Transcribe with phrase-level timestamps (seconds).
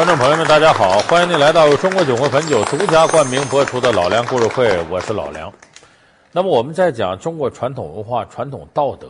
[0.00, 0.98] 观众朋友们，大家好！
[1.00, 5.52] 欢迎您来到中国酒会汾酒独家冠名播出的《老梁故事会》，我是老梁。
[6.32, 9.08] 那么我们在讲中国传统文化、传统道德，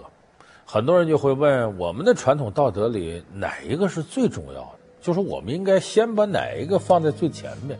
[0.65, 4.71] 很多人就会问：我们的传统道德里哪一个是最重要的？
[5.01, 7.79] 就是我们应该先把哪一个放在最前面？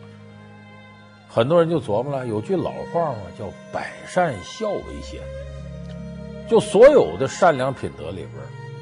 [1.27, 3.43] 很多人就琢磨了，有句老话嘛，叫
[3.73, 5.19] “百善孝为先”。
[6.47, 8.29] 就所有的善良品德里边，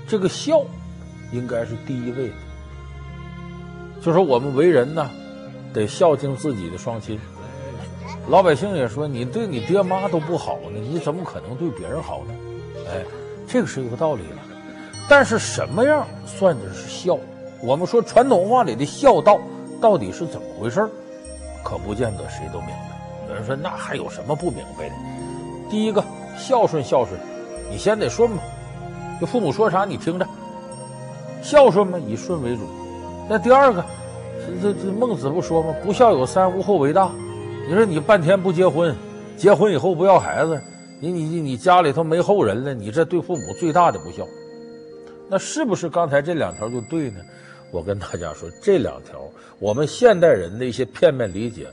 [0.08, 0.62] 这个孝
[1.32, 2.34] 应该是第一位的。
[4.02, 5.10] 就说我们为人呢，
[5.74, 7.20] 得孝敬自己的双亲。
[8.28, 12.34] 老百姓也说，你对你爹妈都不好呢，你怎么可能对别人好呢？
[12.90, 13.04] 哎，
[13.48, 14.38] 这个是有个道理了。
[15.10, 17.18] 但是什么样算的是孝？
[17.62, 19.40] 我们说传统文化里的孝道
[19.82, 20.88] 到底是怎么回事？
[21.64, 23.28] 可不见得谁都明白。
[23.28, 24.96] 有人说，那还有什么不明白的？
[25.70, 26.04] 第一个，
[26.38, 27.20] 孝顺孝顺，
[27.70, 28.38] 你先得顺嘛。
[29.20, 30.26] 就父母说啥你听着，
[31.42, 32.62] 孝顺嘛，以顺为主。
[33.30, 33.86] 那第二个，
[34.62, 35.72] 这这这孟子不说吗？
[35.84, 37.12] 不孝有三，无后为大。
[37.68, 38.96] 你说你半天不结婚，
[39.38, 40.60] 结婚以后不要孩子，
[41.00, 44.26] 你你你你家里头没后人了，你这对父母最大的不孝。
[45.30, 47.20] 那是不是刚才这两条就对呢？
[47.72, 49.22] 我跟大家说，这两条
[49.60, 51.68] 我们现代人的一些片面理解，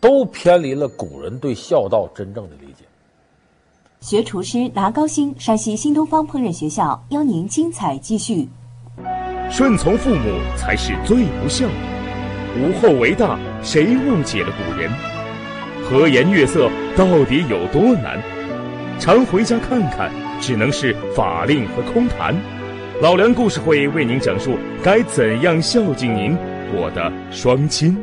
[0.00, 2.86] 都偏离了古人对孝道真正的理解。
[4.00, 8.48] 学厨师拿高薪，山西新东方烹饪学校邀您精彩继续。
[9.50, 11.68] 顺从父母才是最不孝，
[12.58, 14.90] 无后为大，谁误解了古人？
[15.84, 18.20] 和颜悦色到底有多难？
[18.98, 22.34] 常回家看看，只能是法令和空谈。
[23.00, 26.36] 老梁故事会为您讲述该怎样孝敬您
[26.74, 27.96] 我的双亲。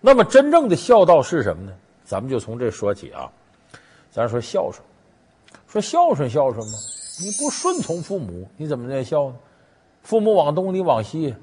[0.00, 1.72] 那么，真正的孝道是什么呢？
[2.04, 3.28] 咱们就从这说起啊。
[4.10, 4.82] 咱说孝顺，
[5.66, 6.72] 说孝顺孝顺吗？
[7.20, 9.34] 你不顺从父母，你怎么能孝呢？
[10.02, 11.34] 父母往东，你往西，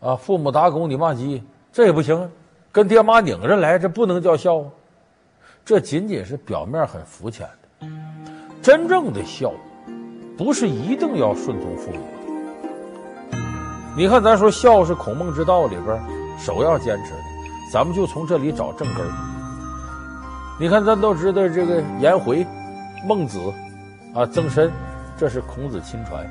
[0.00, 1.42] 啊，父母打工，你骂鸡，
[1.72, 2.30] 这也不行！
[2.70, 4.62] 跟爹妈拧着来，这不能叫孝。
[5.64, 7.48] 这仅仅是表面很肤浅
[7.80, 7.86] 的，
[8.62, 9.52] 真正的孝，
[10.36, 11.98] 不是一定要顺从父母。
[13.96, 16.00] 你看，咱说孝是孔孟之道里边
[16.38, 17.18] 首要坚持的，
[17.72, 19.10] 咱们就从这里找正根儿。
[20.60, 22.46] 你看，咱都知道这个颜回、
[23.06, 23.40] 孟子，
[24.14, 24.70] 啊，曾参，
[25.16, 26.24] 这是孔子亲传。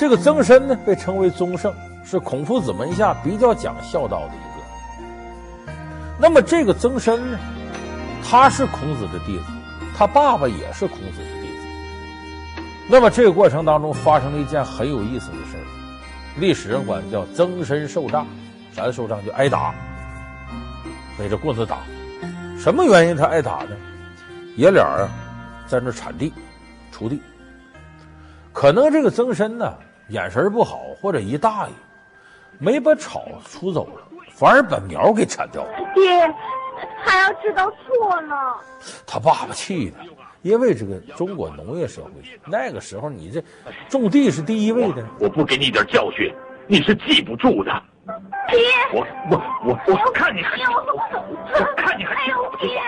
[0.00, 5.72] 这个曾参呢，被称为宗圣，是孔夫子门下比较讲孝道的一个。
[6.18, 7.38] 那么这个曾参呢，
[8.24, 9.44] 他是孔子的弟子，
[9.94, 12.62] 他爸爸也是孔子的弟子。
[12.88, 15.64] 那么这个过程当中发生了一件很有意思的事儿，
[16.38, 18.26] 历史上管叫曾参受杖，
[18.74, 19.22] 啥叫受杖？
[19.22, 19.74] 就挨打，
[21.18, 21.76] 背着棍子打。
[22.58, 23.76] 什么原因他挨打呢？
[24.56, 25.06] 爷俩啊，
[25.68, 26.32] 在那铲地、
[26.90, 27.20] 锄地，
[28.50, 29.70] 可能这个曾参呢。
[30.10, 31.72] 眼神不好，或者一大意，
[32.58, 34.02] 没把草除走了，
[34.34, 35.70] 反而把苗给铲掉了。
[35.94, 36.26] 爹，
[37.04, 38.56] 还要知道错了。
[39.06, 39.98] 他爸爸气的，
[40.42, 42.10] 因为这个中国农业社会，
[42.44, 43.40] 那个时候你这
[43.88, 45.04] 种地是第一位的。
[45.20, 46.34] 我不给你点教训，
[46.66, 47.70] 你是记不住的。
[48.48, 48.58] 爹，
[48.92, 52.16] 我我我我看你还我看你还
[52.58, 52.80] 爹，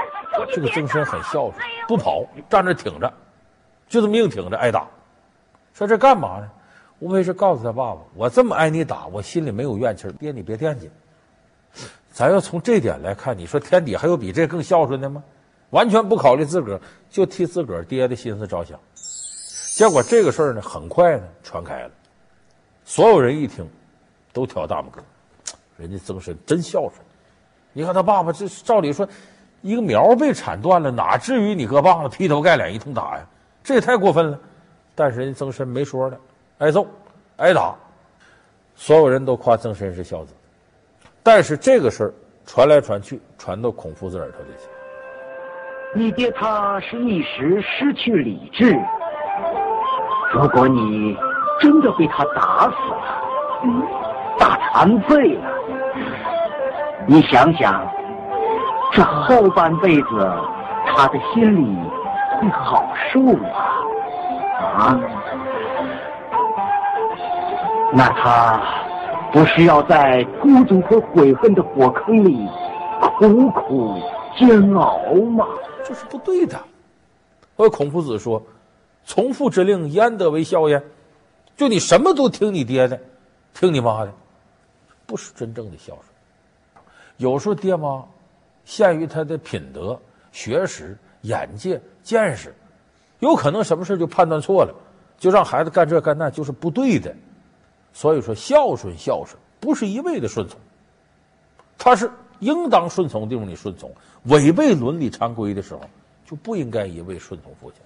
[0.52, 1.54] 这个曾参很孝顺，
[1.86, 3.12] 不跑，站着挺着，
[3.86, 4.84] 就这么硬挺着挨打。
[5.72, 6.50] 说这干嘛呢？
[7.02, 10.08] 无非是告诉他爸爸，我这么挨你打，我心里没有怨气。
[10.20, 10.88] 爹，你别惦记。
[12.12, 15.24] 咱要从这点来看，你说天底还有比这更孝顺的吗？
[15.70, 16.80] 完全不考虑自个儿，
[17.10, 18.78] 就替自个儿爹的心思着想。
[19.74, 21.90] 结果这个事儿呢，很快呢传开了，
[22.84, 23.69] 所有人一听，
[24.32, 25.02] 都挑大拇哥。
[25.76, 26.92] 人家曾参真孝顺。
[27.72, 29.08] 你看他爸爸这照理说，
[29.60, 33.26] 一个苗被铲断了，哪至于你搁棒子劈头盖脸一通打呀？
[33.64, 34.38] 这也太过分了。
[34.94, 36.20] 但是人家曾参没说的。
[36.62, 36.86] 挨揍，
[37.38, 37.74] 挨打，
[38.76, 40.32] 所有人都夸曾参是孝子，
[41.20, 42.14] 但是这个事儿
[42.46, 44.69] 传来传去，传到孔夫子耳朵里去。
[45.92, 48.78] 你爹他是一时失去理智，
[50.32, 51.19] 如果你
[51.60, 53.22] 真的被他打死了，
[53.64, 53.82] 嗯，
[54.38, 55.50] 打残废了，
[57.08, 57.84] 你想想，
[58.92, 60.32] 这后半辈子
[60.87, 61.76] 他的心里
[62.40, 63.48] 会好受吗？
[64.60, 65.00] 啊？
[67.94, 68.60] 那他
[69.32, 72.48] 不是要在孤独和悔恨的火坑里
[73.18, 74.00] 苦苦
[74.38, 75.46] 煎熬吗？
[75.84, 76.58] 这是不对的。
[77.56, 78.42] 而孔夫子说
[79.04, 80.82] ：“从父之令，焉得为孝焉？”
[81.54, 82.98] 就你什么都听你爹的，
[83.52, 84.12] 听你妈的，
[85.04, 86.04] 不是真正的孝顺。
[87.18, 88.02] 有时候爹妈
[88.64, 90.00] 限于他的品德、
[90.32, 92.54] 学识、眼界、见识，
[93.18, 94.74] 有可能什么事就判断错了，
[95.18, 97.14] 就让孩子干这干那，就是不对的。
[97.92, 100.58] 所以说孝顺孝顺不是一味的顺从，
[101.78, 102.10] 他是
[102.40, 103.90] 应当顺从的地方你顺从，
[104.24, 105.80] 违背伦理常规的时候
[106.26, 107.80] 就不应该一味顺从父亲。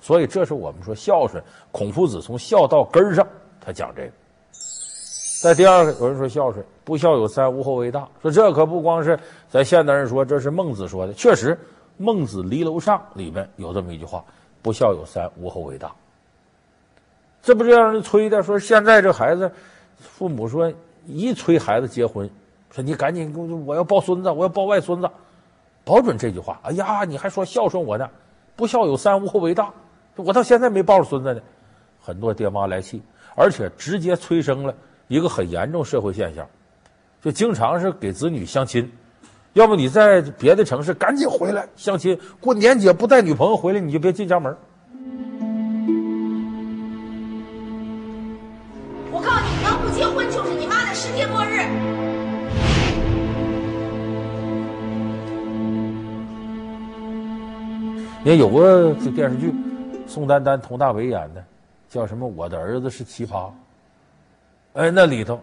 [0.00, 3.26] 所以这是我们说孝顺，孔夫子从孝道根上
[3.60, 4.10] 他讲这个。
[5.40, 8.08] 在第二个，有人说孝顺不孝有三，无后为大。
[8.20, 9.18] 说这可不光是
[9.48, 11.12] 咱现代人说，这是孟子说的。
[11.14, 11.54] 确实，
[11.98, 14.24] 《孟子离楼上》里面有这么一句话
[14.62, 15.92] ：“不孝有三，无后为大。”
[17.42, 18.42] 这不就让人催的？
[18.42, 19.50] 说现在这孩子，
[19.98, 20.72] 父母说
[21.06, 22.30] 一催孩子结婚，
[22.70, 25.10] 说你赶紧给，我我要抱孙子，我要抱外孙子，
[25.84, 26.60] 保准这句话。
[26.62, 28.08] 哎呀，你还说孝顺我呢？
[28.54, 29.72] 不孝有三，无后为大。
[30.14, 31.40] 我到现在没抱着孙子呢，
[32.00, 33.02] 很多爹妈来气，
[33.34, 34.74] 而且直接催生了。
[35.08, 36.46] 一个很严重社会现象，
[37.20, 38.90] 就经常是给子女相亲，
[39.52, 44.56] 要不你在别的城市赶紧回来相亲，过年节不带女朋友回来你就别进家门。
[58.24, 59.52] 也有个这电视剧，
[60.06, 61.44] 宋丹丹、佟大为演的，
[61.88, 62.26] 叫什么？
[62.26, 63.50] 我的儿子是奇葩。
[64.74, 65.42] 哎，那里头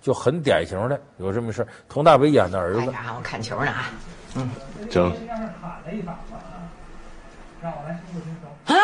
[0.00, 1.68] 就很典型的有这么事儿。
[1.88, 3.90] 佟大为演的儿子，哎呀，我看球呢啊，
[4.36, 4.48] 嗯，
[4.88, 5.12] 争。
[8.66, 8.74] 啊？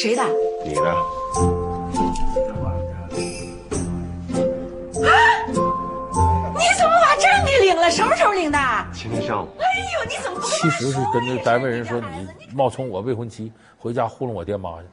[0.00, 0.22] 谁的？
[0.64, 0.88] 你的。
[0.88, 0.96] 啊？
[6.56, 6.97] 你怎么
[7.68, 7.90] 领了？
[7.90, 8.58] 什么时候领的？
[8.92, 9.48] 今天上午。
[9.58, 10.46] 哎呦，你怎么不？
[10.46, 14.86] 其实是跟那单位人说你冒充我未婚妻，回家糊弄我爹妈去。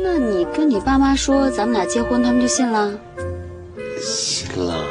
[0.00, 2.92] 那你跟你爸妈说咱们俩结婚，他们就信了？
[4.00, 4.84] 信了。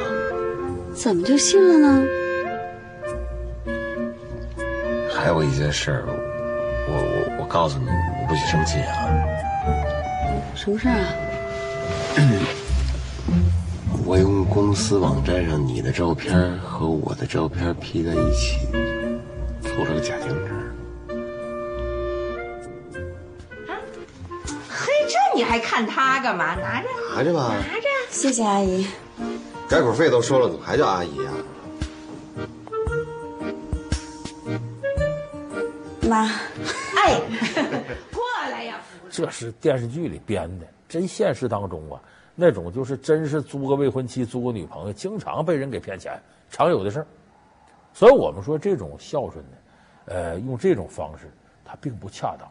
[0.94, 2.06] 怎么就信了呢？
[5.14, 9.08] 还有一件事，我我我告诉你，你不许生气啊。
[10.56, 11.08] 什么事儿啊？
[14.68, 18.68] 公司网站上你的照片和我的照片 P 在一起，
[19.62, 20.58] 做了个假结婚证。
[25.38, 26.54] 你还看他干嘛？
[26.56, 27.86] 拿着，拿着吧，拿着。
[28.10, 28.86] 谢谢阿姨。
[29.70, 31.32] 改口费都收了，怎么还叫阿姨呀？
[36.10, 36.26] 妈，
[37.06, 37.22] 哎，
[38.12, 38.22] 过
[38.52, 38.82] 来呀！
[39.10, 42.02] 这是电视剧里编的，真现实当中啊，
[42.40, 47.08] 那种就是真是租个未婚妻、租个女朋友，经常被人给骗钱，常有的事儿。
[47.94, 49.58] 所以我们说这种孝顺呢，
[50.06, 51.32] 呃，用这种方式，
[51.66, 52.48] 它并不恰当。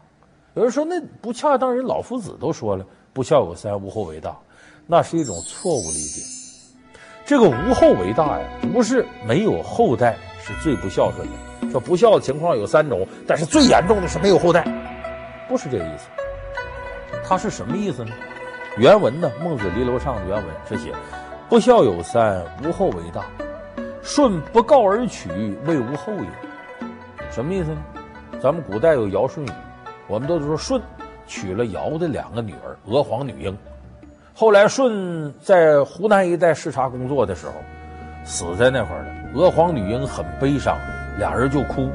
[0.55, 4.37] 有人说那不恰当，人老夫子都说了，不孝有三，无后为大，
[4.85, 6.21] 那是一种错误理解。
[7.25, 11.71] 这个无后为大呀，不是没有后代是最不孝顺的。
[11.71, 14.63] 说不孝的情况有三种，但是最严重的是没有后代，
[15.47, 16.07] 不是这个意思。
[17.23, 18.11] 他是什么意思呢？
[18.77, 20.93] 原文呢，《孟子离楼上》的原文是写：
[21.49, 23.25] 不孝有三，无后为大。
[24.03, 25.29] 舜不告而取，
[25.65, 26.87] 谓无后也。
[27.31, 27.77] 什么意思呢？
[28.39, 29.49] 咱们古代有尧舜禹。
[30.07, 30.79] 我们都说舜
[31.25, 33.57] 娶了尧的两个女儿娥皇、女英，
[34.33, 37.53] 后来舜在湖南一带视察工作的时候，
[38.23, 39.09] 死在那块儿了。
[39.33, 40.77] 娥皇、女英很悲伤，
[41.17, 41.89] 俩人就哭，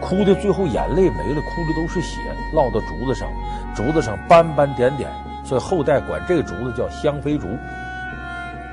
[0.00, 2.18] 哭的最后眼泪没了，哭的都是血，
[2.52, 3.28] 落到竹子上，
[3.72, 5.08] 竹子上斑斑点点，
[5.48, 7.46] 所以后代管这个竹子叫香妃竹，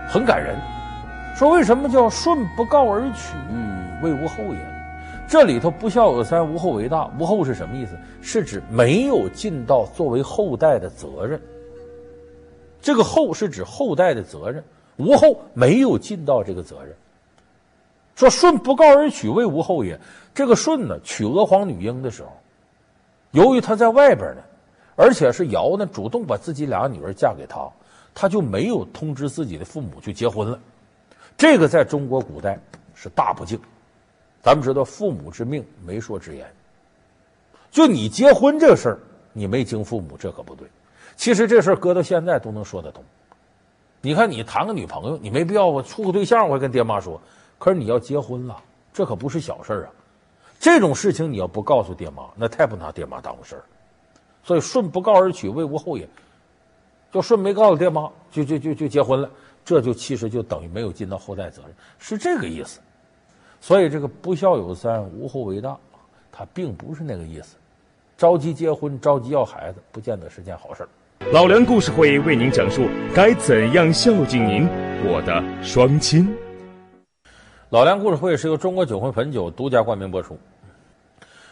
[0.09, 0.57] 很感人。
[1.33, 3.33] 说为什么叫舜不告而取，
[4.03, 4.59] 谓无后也？
[5.25, 7.09] 这里头不孝有三，无后为大。
[7.17, 7.97] 无后是什么意思？
[8.21, 11.39] 是指没有尽到作为后代的责任。
[12.81, 14.61] 这个后是指后代的责任，
[14.97, 16.93] 无后没有尽到这个责任。
[18.15, 19.97] 说舜不告而取，谓无后也。
[20.33, 22.29] 这个舜呢，娶娥皇女英的时候，
[23.31, 24.41] 由于他在外边呢，
[24.95, 27.69] 而且是尧呢主动把自己俩女儿嫁给他，
[28.13, 30.59] 他就没有通知自己的父母去结婚了。
[31.37, 32.57] 这个在中国古代
[32.93, 33.59] 是大不敬。
[34.41, 36.45] 咱们知道父母之命，媒妁之言。
[37.71, 38.99] 就你结婚这事儿，
[39.33, 40.67] 你没经父母，这可不对。
[41.17, 43.03] 其实这事儿搁到现在都能说得通。
[44.01, 47.19] 你看，你谈个女朋友，你没必要我处个对象，我还跟爹妈说。
[47.57, 48.61] 可是你要结婚了，
[48.93, 49.91] 这可不是小事儿啊。
[50.59, 53.63] 这种事情你要不告诉爹妈，那太不拿爹妈当回事儿。
[54.45, 56.07] 所以舜不告而娶，未无后也。
[57.11, 59.29] 就舜没告诉爹妈，就就就就结婚了，
[59.65, 62.79] 这就其实就等于没有尽到后代责任，是这个意思。
[63.59, 65.75] 所以这个不孝有三，无后为大，
[66.31, 67.55] 他并不是那个意思。
[68.17, 70.87] 着急结婚，着急要孩子，不见得是件好事。
[71.31, 74.67] 老梁故事会为您讲述该怎样孝敬您
[75.05, 76.31] 我的双亲。
[77.69, 80.37] 老梁故事会是由中国酒魂汾酒独家冠名播出。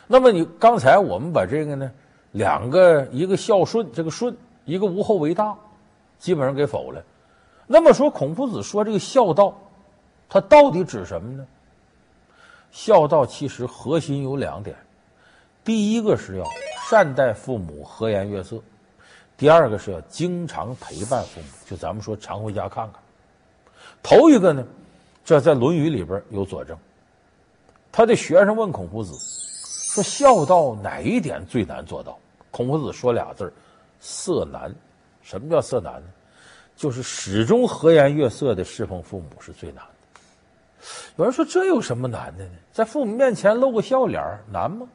[0.06, 1.90] 那么你刚才我们把这个呢，
[2.34, 4.36] 两个一个孝顺，这个顺
[4.66, 5.56] 一个无后为大，
[6.20, 7.02] 基本上给否了。
[7.66, 9.58] 那么说孔夫子说这个孝道。
[10.30, 11.46] 它到底指什么呢？
[12.72, 14.76] 孝道其实核心有两点，
[15.64, 16.46] 第一个是要
[16.90, 18.58] 善待父母，和颜悦色；
[19.38, 23.00] 第二个是要经常陪伴父母，就咱们说常回家看看。
[24.02, 24.66] 头一个呢，
[25.24, 26.76] 这在《论语》里边有佐证。
[27.92, 29.14] 他的学生问孔夫子
[29.94, 32.18] 说：“孝道哪一点最难做到？”
[32.54, 33.54] 孔夫子说俩字儿
[34.00, 34.74] ：“色难。”
[35.24, 36.08] 什么叫色难呢？
[36.76, 40.20] 就是始终和颜悦色的侍奉父母是最难的。
[41.16, 42.52] 有人说，这有什么难的呢？
[42.72, 44.86] 在父母面前露个笑脸难吗？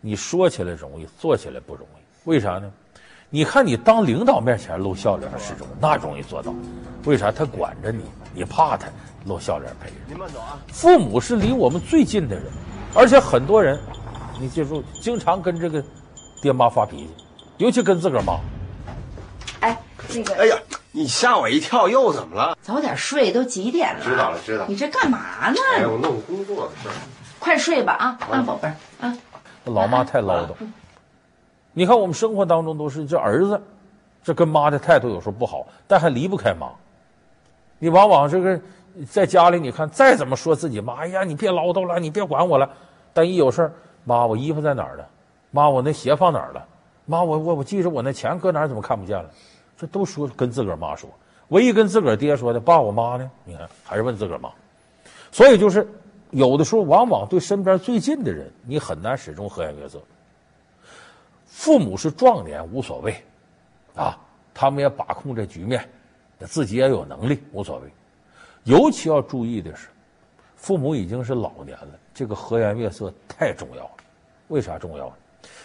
[0.00, 2.28] 你说起来容易，做起来不容易。
[2.30, 2.72] 为啥呢？
[3.28, 6.54] 你看你当领导面前露笑脸是中，那容易做到。
[7.04, 7.30] 为啥？
[7.30, 8.88] 他管着你，你怕他
[9.26, 9.96] 露笑脸陪着。
[10.08, 10.58] 您慢走啊！
[10.68, 12.44] 父母是离我们最近的人，
[12.94, 13.78] 而且很多人，
[14.40, 15.84] 你记住，经常跟这个
[16.44, 17.10] 爹妈发脾气，
[17.56, 18.38] 尤其跟自个儿妈。
[19.60, 19.78] 哎，
[20.14, 20.58] 那个，哎呀！
[20.92, 22.54] 你吓我一跳，又怎么了？
[22.60, 24.04] 早点睡，都几点了？
[24.04, 24.66] 知道了，知道了。
[24.68, 25.56] 你这干嘛呢？
[25.74, 26.94] 哎，我弄工作的事儿。
[27.38, 29.16] 快睡吧啊，啊，宝贝儿啊。
[29.64, 30.48] 老妈太唠叨。
[31.72, 33.58] 你看我们生活当中都是这儿子，
[34.22, 36.68] 这跟妈的态度有时候不好，但还离不开妈。
[37.78, 38.60] 你往往这个
[39.08, 42.68] 在家里，你看再怎么说自己妈，哎呀，你别唠叨了，你别管我了。
[43.14, 43.72] 但一有事儿，
[44.04, 45.04] 妈，我衣服在哪儿呢？
[45.54, 46.66] 妈，我那鞋放哪儿了？
[47.06, 49.30] 妈，我我我记着我那钱搁哪儿，怎么看不见了？
[49.76, 51.08] 这都说跟自个儿妈说，
[51.48, 54.50] 唯一跟自个儿爹说的“爸，我妈呢？”你看还是问自个儿妈。
[55.30, 55.88] 所以就是
[56.30, 60.02] 有的时候，往往对身边最近的人，你很难始终和颜悦色。
[61.46, 63.14] 父母是壮年无所谓，
[63.94, 64.18] 啊，
[64.52, 65.88] 他们也把控这局面，
[66.40, 67.88] 自己也有能力无所谓。
[68.64, 69.86] 尤其要注意的是，
[70.56, 73.90] 父母已经是老年了，这个和颜悦色太重要了。
[74.48, 75.14] 为啥重要呢？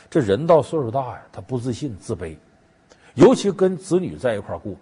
[0.10, 2.36] 这人到岁数大呀，他不自信、自卑。
[3.16, 4.74] 尤其跟子女在一块过，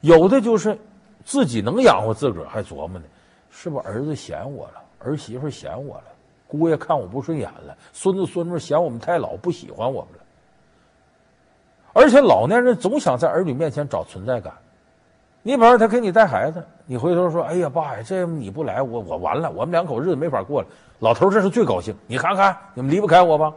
[0.00, 0.78] 有的就是
[1.24, 3.04] 自己能养活自个儿，还琢磨呢，
[3.50, 6.04] 是不是儿子嫌我了，儿媳妇嫌我了，
[6.46, 10.24] 姑爷看我不顺眼了，孙子孙女嫌我们太老，不喜欢我们了。
[11.92, 14.52] 而且老年人总想在儿女面前找存在感。
[15.42, 20.68] 你比方说他给你带孩子，你回头说：“哎呀，爸呀，这你不来，我我完了，我们两口日子没法过了。”
[21.00, 23.52] 老头这是最高兴，你看看你们离不开我吧。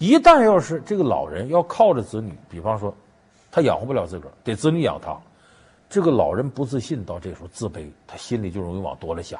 [0.00, 2.92] 一旦要是这个老人要靠着子女，比方说，
[3.50, 5.14] 他养活不了自个儿，得子女养他，
[5.90, 9.38] 这个老人不自信，到这时候自卑，他心里就容易往多了想。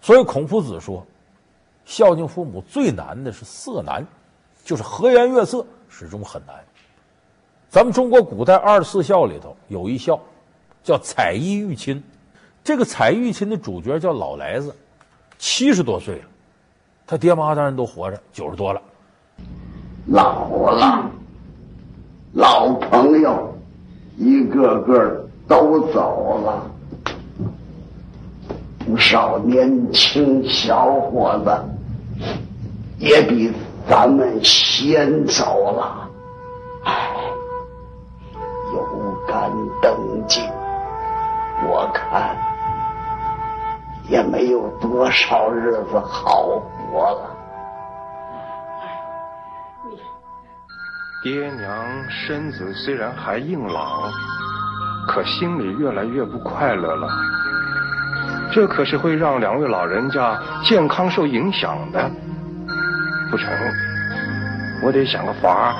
[0.00, 1.06] 所以孔夫子说，
[1.84, 4.02] 孝敬父母最难的是色难，
[4.64, 6.56] 就是和颜悦色，始终很难。
[7.68, 10.18] 咱们中国古代二十四孝里头有一孝，
[10.82, 12.02] 叫采衣育亲。
[12.64, 14.74] 这个采玉亲的主角叫老来子，
[15.38, 16.24] 七十多岁了，
[17.06, 18.80] 他爹妈当然都活着，九十多了。
[20.06, 21.10] 老了，
[22.32, 23.54] 老朋友
[24.16, 26.62] 一个个都走了，
[28.78, 31.50] 不少年轻小伙子
[32.98, 33.52] 也比
[33.88, 36.08] 咱们先走了。
[36.84, 37.10] 唉，
[38.74, 39.50] 有干
[39.82, 40.42] 登进，
[41.68, 42.36] 我看
[44.08, 46.42] 也没有多少日子好
[46.90, 47.29] 活了。
[51.22, 54.10] 爹娘身子虽然还硬朗，
[55.06, 57.08] 可心里越来越不快乐了。
[58.50, 62.10] 这可是会让两位老人家健康受影响的。
[63.30, 63.46] 不成，
[64.82, 65.74] 我得想个法儿，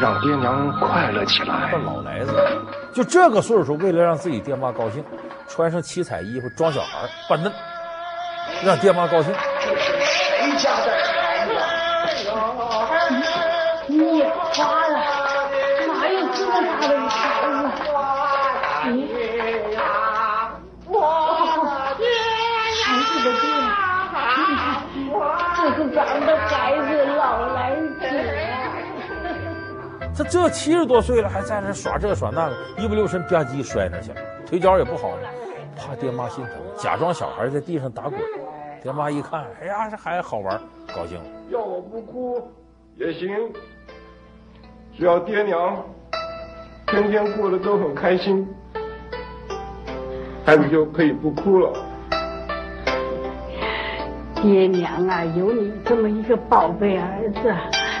[0.00, 1.72] 让爹娘快乐起来。
[1.84, 2.32] 老来子，
[2.92, 5.04] 就这个岁数，为了让自己爹妈高兴，
[5.48, 7.52] 穿上七彩衣服装小孩扮嫩，
[8.64, 9.34] 让爹妈高兴。
[30.16, 35.28] 他这七十多岁了，还在那耍这耍那个，一不留神吧唧摔那去了，腿脚也不好了，
[35.76, 38.18] 怕爹妈心疼，假装小孩在地上打滚。
[38.82, 40.58] 爹妈一看，哎呀，这孩子好玩，
[40.94, 41.24] 高兴了。
[41.50, 42.50] 要我不哭
[42.96, 43.28] 也行。
[44.96, 45.84] 只要爹娘
[46.86, 48.48] 天天过得都很开心，
[50.46, 51.72] 孩子就可以不哭了。
[54.36, 57.54] 爹娘啊，有你这么一个宝贝儿子，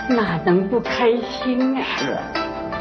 [0.08, 1.82] 哪能不开心啊？
[1.96, 2.16] 是，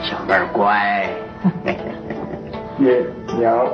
[0.08, 1.10] 小妹儿乖。
[2.78, 3.06] 爹
[3.38, 3.66] 娘，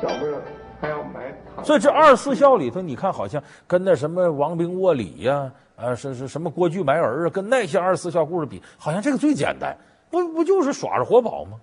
[0.00, 0.42] 小妹儿
[0.80, 1.64] 还要买糖。
[1.64, 5.50] 所以这二十四孝里头，你看好像跟那什么王兵卧里呀。
[5.76, 7.30] 啊，是是什么郭巨埋儿啊？
[7.30, 9.76] 跟那些二十四孝故事比，好像这个最简单，
[10.10, 11.60] 不不就是耍着活宝吗？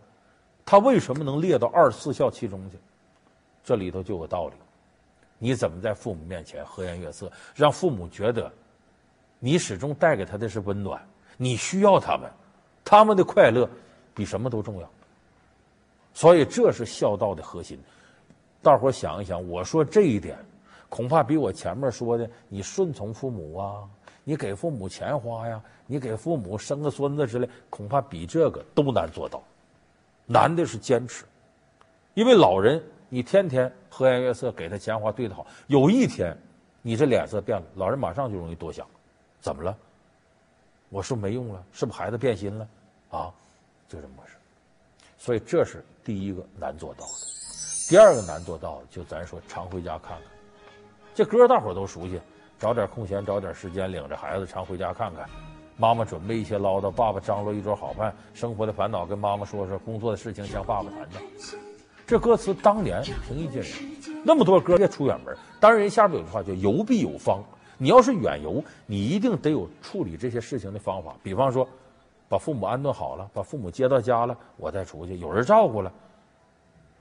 [0.64, 2.78] 他他为什么能列到二十四孝其中去？
[3.64, 4.54] 这里头就有道理。
[5.38, 8.52] 你怎么在父母面前和颜悦色，让父母觉得
[9.46, 11.06] 你始终带给他的是温暖？
[11.36, 12.32] 你需要他们，
[12.86, 13.70] 他们的快乐
[14.16, 14.90] 比什么都重要。
[16.14, 17.78] 所以这是孝道的核心。
[18.62, 20.38] 大伙想一想，我说这一点，
[20.88, 23.84] 恐怕比我前面说的你顺从父母啊，
[24.24, 29.44] 你给父母钱花呀，你给父母生个孙子之类，恐怕比这个都难做到。
[30.26, 31.26] 难的是坚持，
[32.14, 36.34] 因为老人你天天和颜悦色给他钱花对他好，有一天
[36.82, 38.88] 你这脸色变了，老人马上就容易多想，
[39.44, 39.78] 怎么了？
[40.88, 41.62] 我是不是没用了？
[41.74, 42.66] 是不是孩子变心了？
[43.10, 43.30] 啊，
[43.90, 44.36] 就这么回事。
[45.18, 47.12] 所以这是第一个难做到的。
[47.90, 50.22] 第二个难做到的，就咱说常回家看看，
[51.14, 52.22] 这歌大伙都熟悉，
[52.58, 55.30] 找点空闲，找点时间，领着孩子常回家看看。
[55.76, 61.22] 妈妈准备一些唠叨，爸爸张罗一桌好饭，生活的烦恼跟妈妈说说，工作的事情向爸爸谈谈。
[62.08, 65.36] 这歌词当年平易近人，那么多歌也出远门。
[65.60, 67.44] 当然，人下边有句话叫“游必有方”，
[67.78, 71.16] 你要是远游，你一定得有处理这些事情的方法。
[71.24, 71.68] 比方说，
[72.30, 75.92] 把父母安顿好了，把父母接到家了，我再出去，有人照顾了。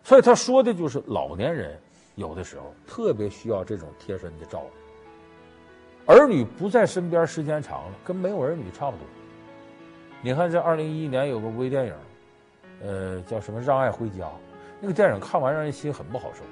[0.03, 1.79] 所以他说的就是老年人
[2.17, 4.63] 有的时候特别需要这种贴身的照
[6.07, 9.07] 顾，儿女不在身边时间长了，跟没有儿女差不多。
[10.21, 11.95] 你看这二零一一年有个微电影，
[12.83, 14.25] 呃，叫什么《让爱回家》，
[14.81, 16.43] 那个电影看完让人心很不好受。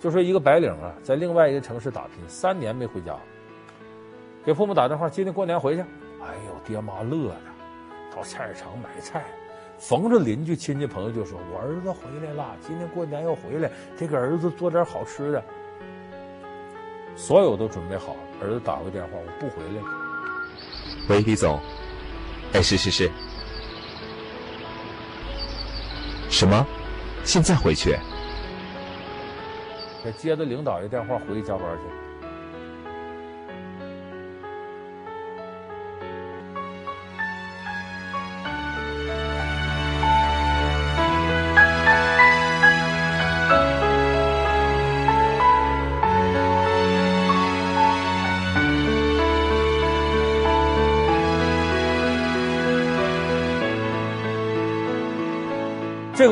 [0.00, 3.16] 就说一个白领啊，在另外一个城市打拼，三年没回家，
[4.48, 5.82] 给父母打电话，今年过年回去。
[6.22, 7.36] 哎呦，爹妈乐的，
[8.16, 9.22] 到菜市场买菜。
[9.78, 15.44] 逢着邻居亲戚朋友就说：“我儿子回来了，今年过年要回来，得给儿子做点好吃的。”
[17.14, 19.88] 所有都准备好了，儿子打个电话：“我不回来了。”
[21.10, 21.60] 喂，李总。
[22.54, 23.10] 哎，是是是。
[26.30, 26.66] 什么？
[27.22, 27.94] 现在回去？
[30.02, 32.07] 给接着领导一电话，回去加班去。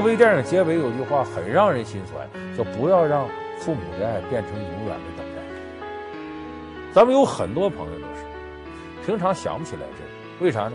[0.06, 5.42] 微电影结尾有句话很让人心酸，叫不要让父母的爱变成永远的等待。
[6.92, 8.24] 咱们有很多朋友都是，
[9.04, 10.72] 平常想不起来这个，为啥呢？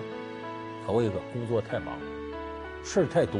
[0.86, 1.94] 头一个工作太忙，
[2.84, 3.40] 事儿太多。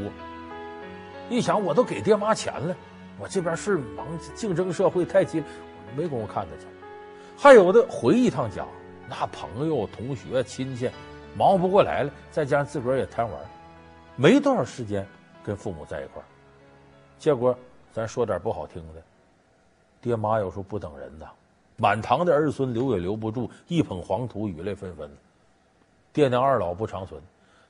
[1.30, 2.74] 一想我都给爹妈钱了，
[3.20, 5.46] 我这边事忙，竞争社会太激烈，
[5.94, 6.68] 没工夫看他去。
[7.38, 8.66] 还有的回一趟家，
[9.10, 10.90] 那朋友、同学、亲戚
[11.36, 13.38] 忙不过来了，再加上自个儿也贪玩，
[14.16, 15.06] 没多少时间。
[15.44, 16.26] 跟父母在一块儿，
[17.18, 17.56] 结果
[17.92, 19.02] 咱说点不好听的，
[20.02, 21.26] 爹妈有时候不等人呐，
[21.78, 25.10] 满堂的儿孙留也留不住，一捧黄土雨泪纷纷。
[26.14, 27.22] 爹娘二老不长存，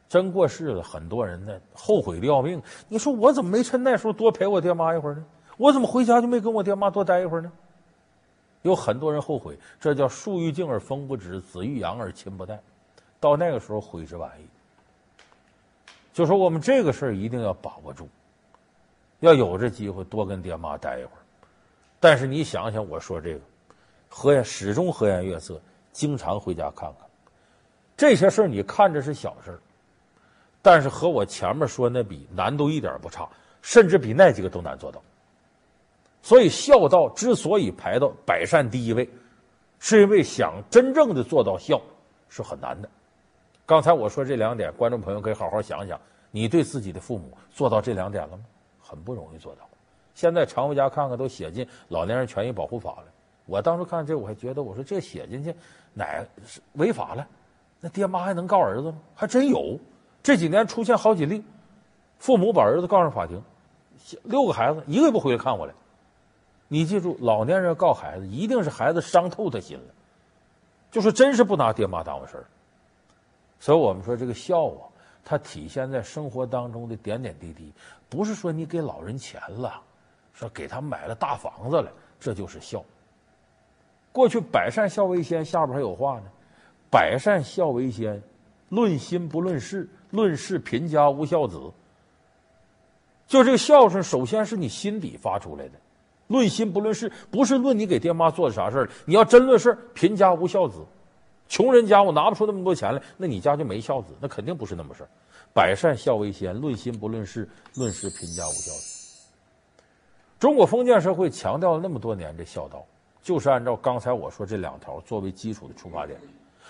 [0.10, 2.62] 真过世了，很多人呢后悔的要命。
[2.88, 5.26] 你说我怎么没趁那时候多陪我爹妈一会儿呢？
[5.58, 7.52] 我怎么回家就没跟我爹妈多待一会儿呢？
[8.64, 12.60] 有很多人后悔，这叫树欲静而风不止，子欲养而亲不待。
[13.20, 14.46] 到那个时候悔之晚矣。
[16.14, 18.08] 就说我们这个事儿一定要把握住，
[19.22, 21.22] 要有这机会多跟爹妈待一会儿。
[22.00, 23.40] 但是你想想，我说这个
[24.10, 27.08] 和颜始终和颜悦色，经常回家看看，
[27.96, 29.60] 这些事儿你看着是小事，
[30.62, 33.30] 但是和我前面说那比难度一点不差，
[33.62, 35.02] 甚至比那几个都难做到。
[36.22, 39.10] 所以孝道之所以排到百善第一位，
[39.80, 41.82] 是因为想真正的做到孝
[42.30, 42.90] 是很难的。
[43.72, 45.98] 刚才我说这两点，观众朋友可以好好想想，
[46.30, 48.44] 你对自己的父母做到这两点了吗？
[48.82, 49.62] 很不容易做到。
[50.14, 53.06] 现在常回家看看都写进《老年人权益保护法》了。
[53.46, 55.56] 我当时看这，我还觉得我说这写进去，
[55.94, 57.26] 哪是违法了？
[57.80, 58.98] 那爹妈还能告儿子吗？
[59.16, 59.80] 还真有。
[60.22, 61.42] 这几年出现好几例，
[62.20, 63.42] 父母把儿子告上法庭，
[64.24, 65.74] 六个孩子一个也不回来看我来。
[66.68, 69.94] 你记住，老年人告孩子，一定是孩子伤透他心了，
[70.92, 72.44] 就说真是不拿爹妈当回事儿。
[73.62, 74.90] 所以我们说这个孝啊，
[75.24, 77.72] 它体现在生活当中的点点滴滴，
[78.10, 79.80] 不是说你给老人钱了，
[80.34, 82.84] 说给他买了大房子了，这就是孝。
[84.12, 86.24] 过去百善孝为先，下边还有话呢，
[86.90, 88.20] 百善孝为先，
[88.70, 91.72] 论心不论事，论事贫家无孝子。
[93.28, 95.74] 就这个孝顺，首先是你心底发出来的，
[96.28, 100.84] 论心不论事，不是论你给爹妈做的啥事儿，你要真论事贫家无孝子。
[101.52, 105.10] 穷人家我拿不出那么多钱来，那你家就没孝子，那肯定不是那么事儿。
[105.54, 109.28] 百善孝为先，论心不论事，论事评价无孝子。
[110.40, 112.86] 中国封建社会强调了那么多年这孝道，
[113.22, 116.18] 就是按照刚才我说这两条作为基础的出发点。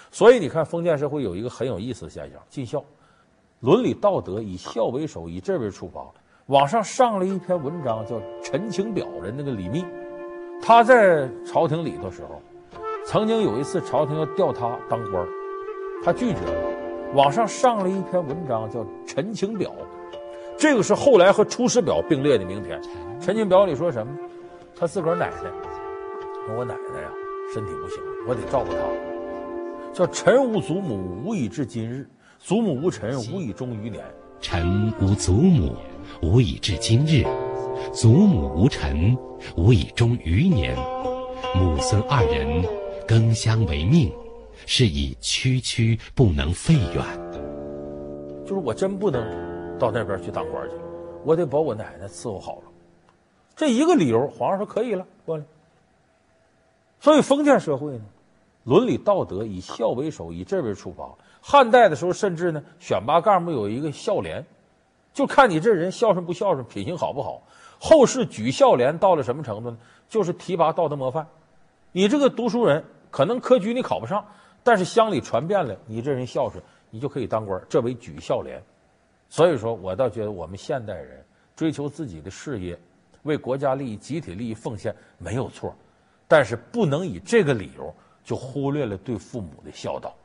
[0.09, 2.83] 所以你看，封建社会有一个很有意思的现象：尽孝，
[3.59, 6.03] 伦理道德以孝为首，以这为出发。
[6.47, 9.85] 网上上了一篇文章，叫《陈情表》的那个李密，
[10.59, 12.41] 他在朝廷里头时候，
[13.11, 15.27] 曾经有一次朝廷要调他当官，
[16.01, 17.13] 他拒绝了。
[17.13, 19.69] 网上上了一篇文章，叫《陈情表》，
[20.57, 22.81] 这个是后来和《出师表》并列的名篇。
[23.19, 24.13] 《陈情表》里说什么？
[24.79, 25.51] 他自个儿奶奶，
[26.47, 27.09] 说我奶奶呀
[27.53, 28.79] 身体不行，我得照顾她。
[29.91, 32.05] 叫臣无祖母，无以至今日；
[32.39, 34.01] 祖母无臣，无以终于年。
[34.39, 35.75] 臣无祖母。
[36.21, 37.25] 无以至今日，
[37.91, 39.17] 祖母无臣，
[39.57, 40.77] 无以终于年。
[41.53, 42.63] 母孙二人，
[43.11, 44.09] 更相为命，
[44.65, 47.03] 是以区区不能废远。
[48.45, 49.21] 就是我真不能
[49.77, 50.75] 到那边去当官去，
[51.25, 52.63] 我得把我奶奶伺候好了。
[53.53, 55.43] 这一个理由，皇上说可以了，过来。
[57.01, 58.03] 所以封建社会呢，
[58.63, 61.13] 伦理道德以孝为首，以这为出发。
[61.41, 64.45] 汉代的时候，甚至呢，选拔干部有一个孝廉。
[65.13, 67.41] 就看你这人孝顺不孝顺，品行好不好。
[67.77, 69.77] 后世举孝廉到了什么程度呢？
[70.07, 71.27] 就是提拔道德模范。
[71.91, 74.25] 你这个读书人，可能科举你考不上，
[74.63, 78.59] 但是乡里传遍了，你这人孝顺，你就可以当官，这为举孝廉。
[79.29, 81.23] 所以说我倒觉得我们现代人
[81.55, 82.75] 追求自己的事业，
[83.23, 85.75] 为国家利益、集体利益奉献没有错，
[86.27, 87.93] 但是不能以这个理由
[88.23, 90.15] 就忽略了对父母的孝道。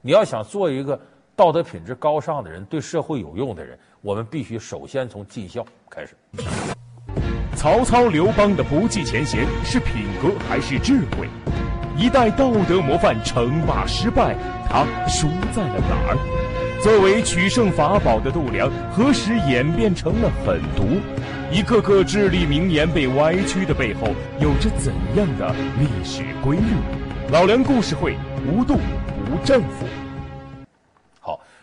[0.00, 1.00] 你要想做一个
[1.36, 3.78] 道德品质高尚的人，对社会有用的人。
[4.00, 6.16] 我们必须首先从尽孝开始。
[7.54, 11.28] 曹操、刘邦的不计前嫌是品格还是智慧？
[11.96, 14.36] 一代道德模范称霸失败，
[14.68, 16.18] 他输在了哪儿？
[16.82, 21.00] 作为取胜法宝的度量，何时演变成了狠毒？
[21.52, 24.08] 一个个至理名言被歪曲的背后，
[24.40, 26.74] 有着怎样的历史规律？
[27.30, 29.86] 老梁故事会，无度不丈夫。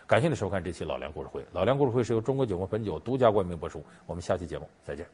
[0.06, 1.40] 感谢您收看这期《老梁故事会》。
[1.52, 3.80] 《老梁故事会》是由中国酒国汾酒独家冠名播出。
[4.06, 5.06] 我们下期节目再见。